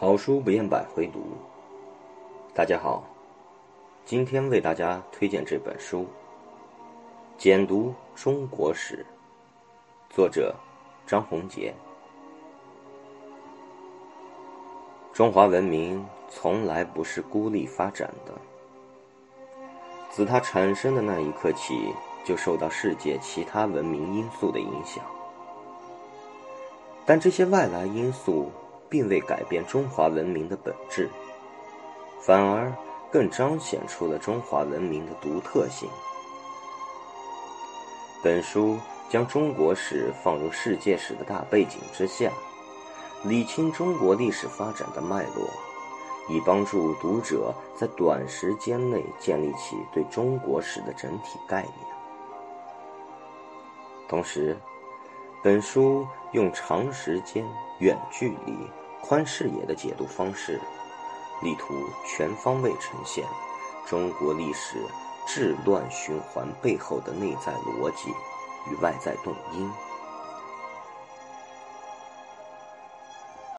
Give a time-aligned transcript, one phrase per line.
[0.00, 1.24] 好书不厌百回读。
[2.54, 3.02] 大家好，
[4.04, 6.02] 今天为大家推荐这本书
[7.36, 9.04] 《简读中国史》，
[10.14, 10.54] 作者
[11.04, 11.74] 张宏杰。
[15.12, 18.32] 中华文明从来不是孤立发展的，
[20.10, 21.92] 自它产生的那一刻起，
[22.24, 25.04] 就受到世界其他文明因素的影响。
[27.04, 28.48] 但这些外来因素
[28.88, 31.08] 并未改变中华文明的本质，
[32.20, 32.72] 反而
[33.10, 35.88] 更彰显出了中华文明的独特性。
[38.22, 42.30] 本书将中国史放入世界史的大背景之下。
[43.24, 45.50] 理清中国历史发展的脉络，
[46.28, 51.72] 以帮助读者在短时间内建立起对中国史的整体概念。
[54.08, 54.56] 同时，
[55.40, 57.44] 本书用长时间、
[57.78, 58.52] 远距离、
[59.00, 60.60] 宽视野的解读方式，
[61.40, 63.24] 力图全方位呈现
[63.86, 64.78] 中国历史
[65.28, 68.10] 治乱循环背后的内在逻辑
[68.68, 69.70] 与外在动因。